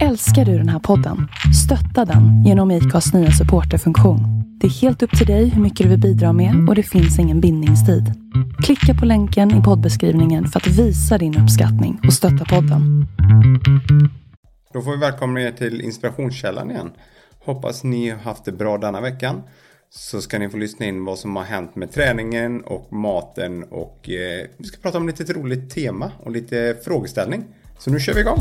[0.00, 1.28] Älskar du den här podden?
[1.64, 4.20] Stötta den genom IKAs nya supporterfunktion.
[4.60, 7.18] Det är helt upp till dig hur mycket du vill bidra med och det finns
[7.18, 8.04] ingen bindningstid.
[8.64, 13.06] Klicka på länken i poddbeskrivningen för att visa din uppskattning och stötta podden.
[14.72, 16.90] Då får vi välkomna er till inspirationskällan igen.
[17.44, 19.42] Hoppas ni har haft det bra denna veckan.
[19.90, 24.10] Så ska ni få lyssna in vad som har hänt med träningen och maten och
[24.10, 27.44] eh, vi ska prata om lite roligt tema och lite frågeställning.
[27.78, 28.38] Så nu kör vi igång!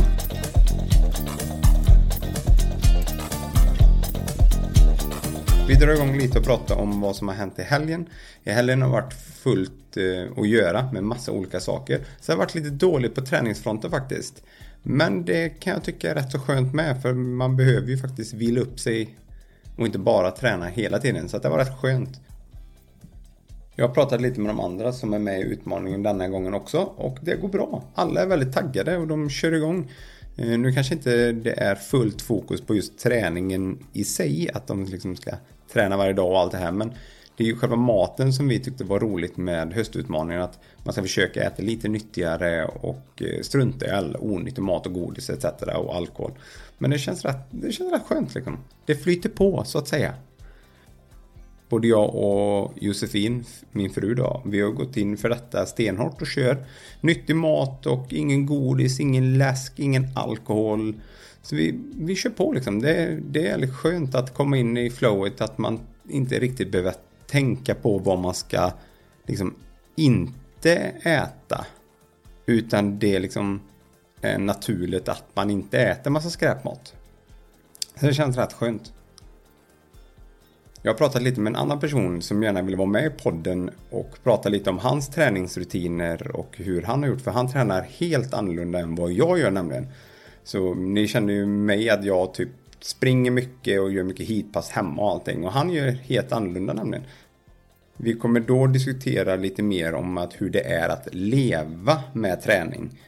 [5.71, 8.09] Vi drar igång lite och pratar om vad som har hänt i helgen.
[8.43, 11.97] I helgen har varit fullt eh, att göra med massa olika saker.
[11.97, 14.43] Så det har varit lite dåligt på träningsfronten faktiskt.
[14.83, 18.33] Men det kan jag tycka är rätt så skönt med för man behöver ju faktiskt
[18.33, 19.17] vila upp sig
[19.77, 21.29] och inte bara träna hela tiden.
[21.29, 22.19] Så det var rätt skönt.
[23.75, 26.77] Jag har pratat lite med de andra som är med i utmaningen denna gången också
[26.79, 27.83] och det går bra.
[27.95, 29.91] Alla är väldigt taggade och de kör igång.
[30.37, 34.85] Eh, nu kanske inte det är fullt fokus på just träningen i sig, att de
[34.85, 35.31] liksom ska
[35.73, 36.93] träna varje dag och allt det här, men
[37.37, 40.41] det är ju själva maten som vi tyckte var roligt med höstutmaningen.
[40.41, 44.93] Att man ska försöka äta lite nyttigare och eh, strunta i all onyttig mat och
[44.93, 45.45] godis etc.
[45.75, 46.31] och alkohol.
[46.77, 48.57] Men det känns rätt, det känns rätt skönt liksom.
[48.85, 50.13] Det flyter på så att säga.
[51.71, 56.27] Både jag och Josefin, min fru då, vi har gått in för detta stenhårt och
[56.27, 56.65] kör
[57.01, 61.01] nyttig mat och ingen godis, ingen läsk, ingen alkohol.
[61.41, 62.81] Så vi, vi kör på liksom.
[62.81, 66.93] Det, det är väldigt skönt att komma in i flowet, att man inte riktigt behöver
[67.27, 68.71] tänka på vad man ska
[69.25, 69.55] liksom
[69.95, 71.65] inte äta.
[72.45, 73.61] Utan det är liksom
[74.21, 76.93] eh, naturligt att man inte äter massa skräpmat.
[77.99, 78.93] Så det känns rätt skönt.
[80.83, 83.69] Jag har pratat lite med en annan person som gärna vill vara med i podden
[83.89, 87.21] och prata lite om hans träningsrutiner och hur han har gjort.
[87.21, 89.87] För han tränar helt annorlunda än vad jag gör nämligen.
[90.43, 95.01] Så ni känner ju mig att jag typ springer mycket och gör mycket hitpass hemma
[95.01, 95.43] och allting.
[95.43, 97.03] Och han gör helt annorlunda nämligen.
[97.97, 102.99] Vi kommer då diskutera lite mer om att hur det är att leva med träning.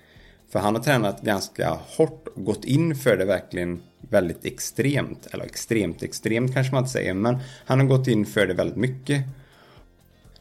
[0.49, 3.81] För han har tränat ganska hårt och gått in för det verkligen
[4.13, 5.27] väldigt extremt.
[5.31, 8.77] Eller extremt extremt kanske man inte säger, men han har gått in för det väldigt
[8.77, 9.23] mycket.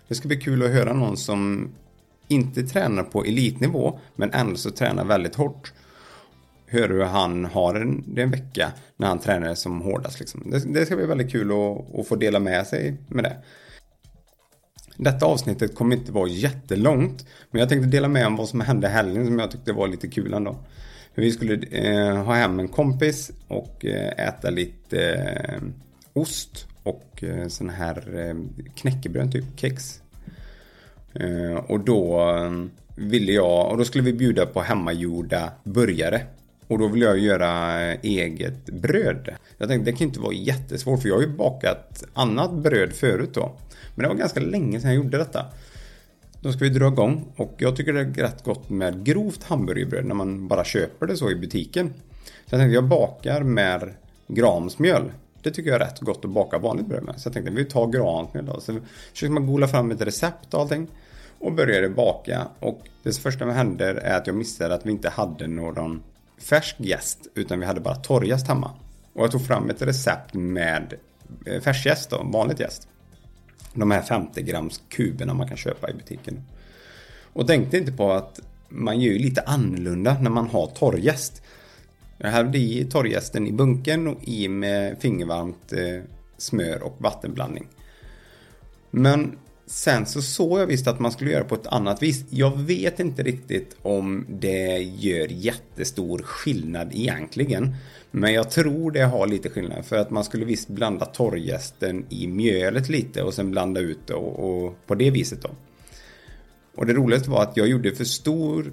[0.08, 1.70] Det ska bli kul att höra någon som
[2.28, 5.72] inte tränar på elitnivå, men ändå så tränar väldigt hårt.
[6.66, 10.20] Höra hur han har en, en vecka när han tränar som hårdast.
[10.20, 10.50] Liksom.
[10.50, 13.36] Det, det, ska bli väldigt kul att, att få dela med sig med det.
[14.96, 17.26] Detta avsnittet kommer inte vara jättelångt.
[17.50, 19.88] Men jag tänkte dela med om vad som hände i helgen som jag tyckte var
[19.88, 20.56] lite kul ändå.
[21.14, 25.62] Vi skulle eh, ha hem en kompis och eh, äta lite eh,
[26.12, 28.34] ost och eh, sån här eh,
[28.74, 30.02] knäckebröd, typ kex.
[31.14, 32.50] Eh, och då eh,
[32.96, 36.22] ville jag, och då skulle vi bjuda på hemmagjorda burgare.
[36.66, 39.28] Och då ville jag göra eh, eget bröd.
[39.58, 43.30] Jag tänkte det kan inte vara jättesvårt för jag har ju bakat annat bröd förut
[43.34, 43.56] då.
[43.94, 45.46] Men det var ganska länge sedan jag gjorde detta.
[46.42, 50.04] Då ska vi dra igång och jag tycker det är rätt gott med grovt hamburgerbröd
[50.04, 51.94] när man bara köper det så i butiken.
[52.24, 53.94] Så jag tänkte jag bakar med
[54.28, 55.12] gramsmjöl.
[55.42, 57.20] Det tycker jag är rätt gott att baka vanligt bröd med.
[57.20, 58.60] Så jag tänkte vi tar gramsmjöl då.
[58.60, 58.78] Så
[59.12, 60.86] försöker man gola fram ett recept och allting.
[61.38, 62.48] Och började baka.
[62.60, 66.02] Och det första som händer är att jag missade att vi inte hade någon
[66.38, 67.18] färsk gäst.
[67.34, 68.70] Utan vi hade bara torrjäst hemma.
[69.12, 70.94] Och jag tog fram ett recept med
[71.46, 72.88] eh, färskjäst då, vanligt jäst
[73.74, 76.42] de här 50 grams kuberna man kan köpa i butiken.
[77.32, 81.42] Och tänkte inte på att man gör ju lite annorlunda när man har torrjäst.
[82.18, 86.02] Jag hade i torrjästen i bunken och i med fingervarmt eh,
[86.38, 87.66] smör och vattenblandning.
[88.90, 89.38] Men
[89.72, 92.24] sen så såg jag visst att man skulle göra på ett annat vis.
[92.30, 97.74] Jag vet inte riktigt om det gör jättestor skillnad egentligen.
[98.10, 102.26] Men jag tror det har lite skillnad för att man skulle visst blanda torrjästen i
[102.26, 105.50] mjölet lite och sen blanda ut det och, och på det viset då.
[106.74, 108.72] Och det roligaste var att jag gjorde för stor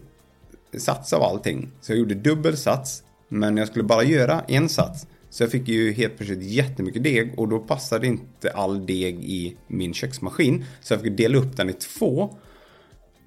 [0.77, 1.69] sats av allting.
[1.81, 5.07] Så jag gjorde dubbel sats men jag skulle bara göra en sats.
[5.29, 9.57] Så jag fick ju helt plötsligt jättemycket deg och då passade inte all deg i
[9.67, 10.65] min köksmaskin.
[10.81, 12.35] Så jag fick dela upp den i två.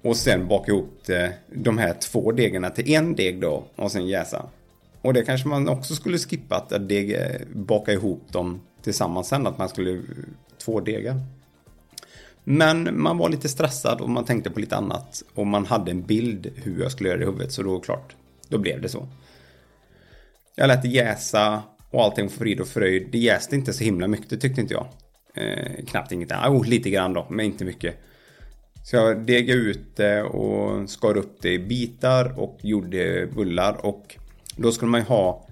[0.01, 1.09] Och sen baka ihop
[1.51, 4.49] de här två degarna till en deg då och sen jäsa.
[5.01, 9.47] Och det kanske man också skulle skippa att deg, eh, baka ihop dem tillsammans sen,
[9.47, 10.01] att man skulle
[10.57, 11.21] två degar.
[12.43, 16.01] Men man var lite stressad och man tänkte på lite annat och man hade en
[16.01, 18.15] bild hur jag skulle göra det i huvudet så då klart,
[18.47, 19.07] då blev det så.
[20.55, 23.09] Jag lät det jäsa och allting för frid och fröjd.
[23.11, 24.87] Det jäste inte så himla mycket tyckte inte jag.
[25.35, 27.95] Eh, knappt inget jo Oh, lite grann då, men inte mycket.
[28.83, 34.15] Så jag degade ut det och skar upp det i bitar och gjorde bullar och
[34.57, 35.47] då skulle man ju ha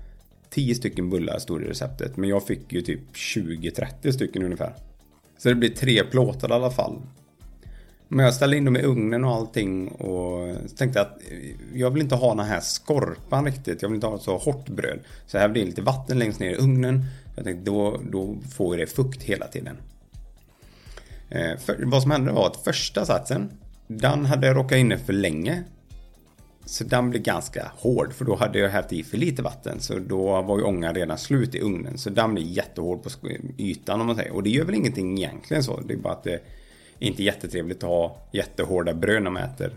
[0.49, 2.17] 10 stycken bullar stod i receptet.
[2.17, 4.75] Men jag fick ju typ 20-30 stycken ungefär.
[5.38, 7.01] Så det blir tre plåtar i alla fall.
[8.13, 11.19] Men jag ställde in dem i ugnen och allting och tänkte att
[11.74, 13.81] jag vill inte ha den här skorpan riktigt.
[13.81, 15.00] Jag vill inte ha så hårt bröd.
[15.28, 17.06] Så här blir det lite vatten längst ner i ugnen.
[17.36, 19.78] Jag tänkte då, då får det fukt hela tiden.
[21.30, 23.52] Eh, för, vad som hände var att första satsen,
[23.88, 25.63] den hade jag råkat inne för länge.
[26.66, 29.80] Så den blev ganska hård för då hade jag hällt i för lite vatten.
[29.80, 31.98] Så då var ju ångan redan slut i ugnen.
[31.98, 33.10] Så den blev jättehård på
[33.58, 34.36] ytan om man säger.
[34.36, 35.80] Och det gör väl ingenting egentligen så.
[35.80, 36.40] Det är bara att det
[37.01, 39.71] inte jättetrevligt att ha jättehårda bröd när man äter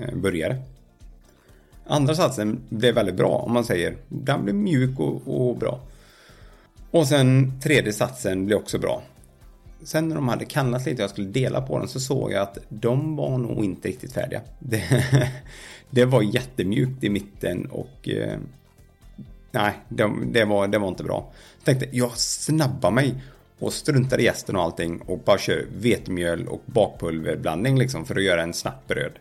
[0.00, 0.56] eh, burgare.
[1.86, 3.96] Andra satsen blev väldigt bra om man säger.
[4.08, 5.80] Den blev mjuk och, och bra.
[6.90, 9.02] Och sen tredje satsen blev också bra.
[9.82, 12.42] Sen när de hade kallnat lite och jag skulle dela på den så såg jag
[12.42, 14.40] att de var nog inte riktigt färdiga.
[14.58, 14.82] Det,
[15.90, 18.38] det var jättemjukt i mitten och eh,
[19.50, 21.32] nej, det, det, var, det var inte bra.
[21.56, 23.14] Jag tänkte, jag snabbar mig
[23.58, 28.22] och struntar i gästen och allting och bara kör vetemjöl och bakpulverblandning liksom för att
[28.22, 29.12] göra en snabbt bröd.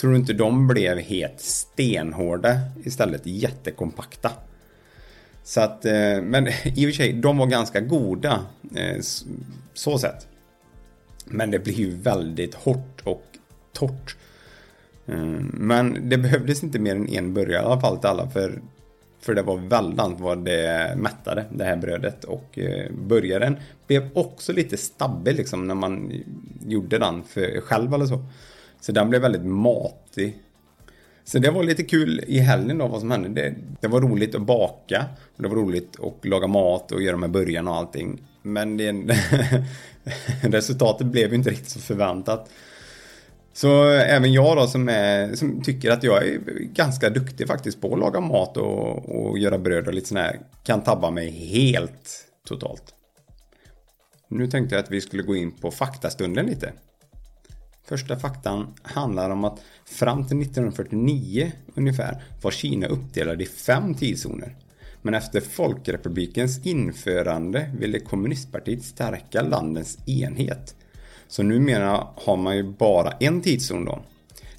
[0.00, 4.30] Tror du inte de blev helt stenhårda istället jättekompakta?
[5.42, 8.46] Så att, eh, men i och för sig, de var ganska goda.
[8.74, 8.96] Eh,
[9.74, 10.26] så sett.
[11.24, 13.24] Men det blir ju väldigt hårt och
[13.72, 14.16] torrt.
[15.06, 15.16] Eh,
[15.52, 18.30] men det behövdes inte mer än en burgare i alla fall till alla.
[18.30, 18.62] För,
[19.20, 22.24] för det var väldigt vad det mättade, det här brödet.
[22.24, 23.56] Och eh, burgaren
[23.86, 26.12] blev också lite stabbig liksom när man
[26.66, 28.24] gjorde den för själv eller så.
[28.80, 30.38] Så den blev väldigt matig
[31.28, 33.28] så det var lite kul i helgen då vad som hände.
[33.28, 35.04] Det, det var roligt att baka.
[35.36, 38.20] Och det var roligt att laga mat och göra med burgarna och allting.
[38.42, 38.92] Men det,
[40.42, 42.50] resultatet blev ju inte riktigt så förväntat.
[43.60, 46.38] Så även jag då som, är, som tycker att jag är
[46.74, 50.82] ganska duktig faktiskt på att laga mat och, och göra bröd och lite sådär kan
[50.82, 52.94] tabba mig helt totalt.
[54.28, 56.72] Nu tänkte jag att vi skulle gå in på faktastunden lite.
[57.84, 64.56] Första faktan handlar om att fram till 1949 ungefär var Kina uppdelad i fem tidszoner.
[65.02, 70.74] Men efter Folkrepublikens införande ville kommunistpartiet stärka landets enhet.
[71.28, 73.98] Så numera har man ju bara en tidszon då.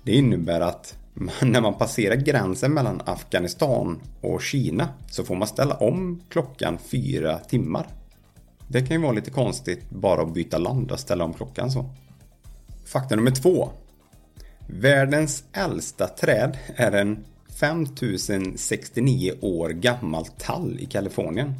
[0.03, 0.95] Det innebär att
[1.41, 7.37] när man passerar gränsen mellan Afghanistan och Kina så får man ställa om klockan fyra
[7.37, 7.87] timmar.
[8.67, 11.85] Det kan ju vara lite konstigt bara att byta land och ställa om klockan så.
[12.85, 13.69] Fakta nummer två.
[14.67, 17.25] Världens äldsta träd är en
[17.59, 21.53] 5069 år gammal tall i Kalifornien.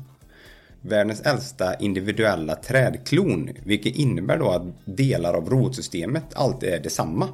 [0.81, 7.27] Världens äldsta individuella trädklon, vilket innebär då att delar av rotsystemet alltid är detsamma,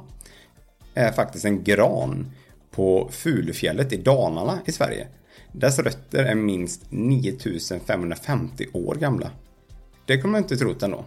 [0.94, 2.32] är faktiskt en gran
[2.70, 5.06] på Fulufjället i Dalarna i Sverige.
[5.52, 9.30] Dess rötter är minst 9550 år gamla.
[10.06, 11.04] Det kommer man inte trott ändå.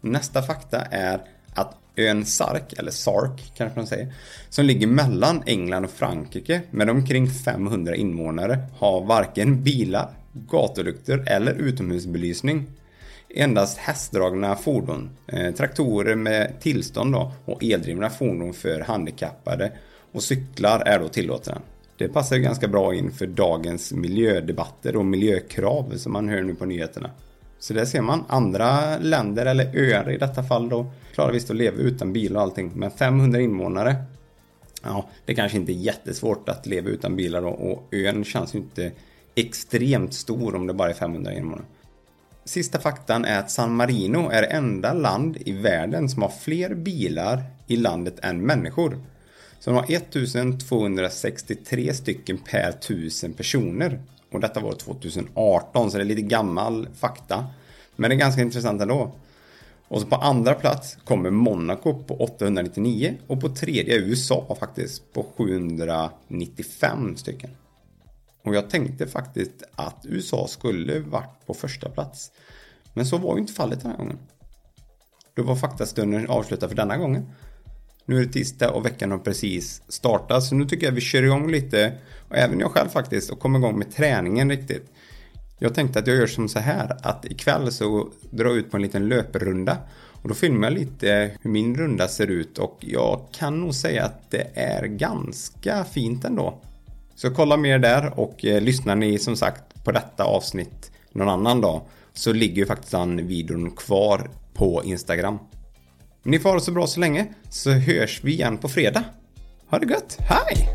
[0.00, 1.20] Nästa fakta är
[1.54, 4.14] att ön Sark, eller Sark kanske man säger,
[4.48, 11.52] som ligger mellan England och Frankrike med omkring 500 invånare har varken bilar, gatulyktor eller
[11.52, 12.66] utomhusbelysning.
[13.34, 19.72] Endast hästdragna fordon, eh, traktorer med tillstånd då, och eldrivna fordon för handikappade
[20.12, 21.60] och cyklar är då tillåtna.
[21.96, 26.66] Det passar ganska bra in för dagens miljödebatter och miljökrav som man hör nu på
[26.66, 27.10] nyheterna.
[27.58, 31.56] Så där ser man andra länder eller öar i detta fall då klarar visst att
[31.56, 32.72] leva utan bil och allting.
[32.74, 33.96] Men 500 invånare.
[34.82, 38.58] Ja, det kanske inte är jättesvårt att leva utan bilar då, och ön känns ju
[38.58, 38.92] inte
[39.34, 41.64] extremt stor om det bara är 500 invånare.
[42.44, 46.74] Sista faktan är att San Marino är det enda land i världen som har fler
[46.74, 48.98] bilar i landet än människor.
[49.60, 54.00] Så de har 1263 stycken per tusen personer.
[54.32, 57.46] Och detta var 2018 så det är lite gammal fakta.
[57.96, 59.12] Men det är ganska intressant ändå.
[59.88, 65.26] Och så på andra plats kommer Monaco på 899 och på tredje USA faktiskt på
[65.36, 67.50] 795 stycken.
[68.42, 72.32] Och jag tänkte faktiskt att USA skulle varit på första plats.
[72.94, 74.18] Men så var ju inte fallet den här gången.
[75.34, 77.26] Då var faktastunden avslutad för denna gången.
[78.04, 81.22] Nu är det tisdag och veckan har precis startat så nu tycker jag vi kör
[81.22, 81.92] igång lite
[82.28, 84.90] och även jag själv faktiskt och kommer igång med träningen riktigt.
[85.58, 88.76] Jag tänkte att jag gör som så här att ikväll så drar jag ut på
[88.76, 89.76] en liten löprunda
[90.22, 94.04] och då filmar jag lite hur min runda ser ut och jag kan nog säga
[94.04, 96.60] att det är ganska fint ändå.
[97.20, 101.60] Så kolla mer där och eh, lyssnar ni som sagt på detta avsnitt någon annan
[101.60, 105.38] dag så ligger ju faktiskt den videon kvar på Instagram.
[106.22, 109.04] Ni får ha det så bra så länge så hörs vi igen på fredag.
[109.70, 110.68] Ha det gött, hej!